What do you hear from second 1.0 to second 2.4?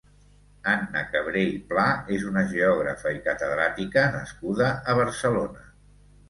Cabré i Pla és